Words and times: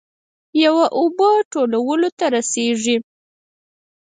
یوه 0.63 0.85
اوبه 0.97 1.29
ټولو 1.51 2.09
ته 2.17 2.25
رسیږي. 2.35 2.97